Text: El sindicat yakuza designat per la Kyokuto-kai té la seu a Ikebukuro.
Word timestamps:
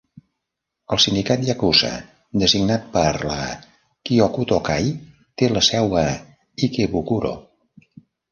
El 0.95 0.99
sindicat 1.01 1.43
yakuza 1.47 1.89
designat 2.43 2.87
per 2.95 3.03
la 3.33 3.37
Kyokuto-kai 4.09 4.89
té 5.41 5.51
la 5.53 5.65
seu 5.69 5.95
a 6.05 6.09
Ikebukuro. 6.69 7.35